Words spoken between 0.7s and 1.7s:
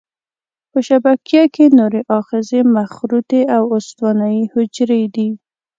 په شبکیه کې